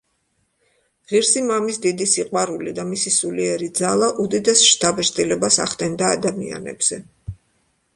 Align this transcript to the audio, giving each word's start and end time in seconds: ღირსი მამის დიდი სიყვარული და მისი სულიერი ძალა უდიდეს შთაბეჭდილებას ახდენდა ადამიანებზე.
ღირსი 1.11 1.43
მამის 1.49 1.77
დიდი 1.83 2.07
სიყვარული 2.13 2.73
და 2.81 2.87
მისი 2.93 3.15
სულიერი 3.19 3.71
ძალა 3.83 4.11
უდიდეს 4.27 4.67
შთაბეჭდილებას 4.73 5.63
ახდენდა 5.69 6.15
ადამიანებზე. 6.19 7.05